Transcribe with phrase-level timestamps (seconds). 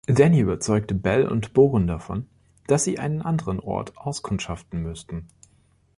[0.09, 2.27] Denny überzeugte Bell und Boren davon,
[2.65, 5.27] dass sie einen anderen Ort auskundschaften müssten.